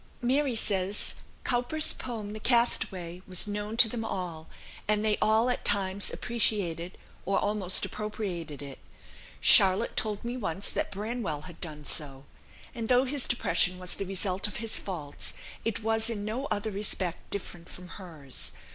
[0.19, 1.13] "Mary" says:
[1.43, 4.49] "Cowper's poem, 'The Castaway,' was known to them all,
[4.87, 8.79] and they all at times appreciated, or almost appropriated it.
[9.41, 12.25] Charlotte told me once that Branwell had done so;
[12.73, 16.71] and though his depression was the result of his faults, it was in no other
[16.71, 18.53] respect different from hers.